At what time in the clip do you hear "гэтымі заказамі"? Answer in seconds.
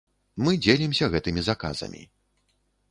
1.17-2.03